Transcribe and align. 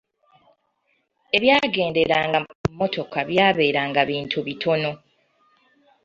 Ebyagenderanga 1.35 2.39
ku 2.49 2.55
mmotoka 2.71 3.19
byabeeranga 3.29 4.01
bintu 4.11 4.37
bitono. 4.47 4.91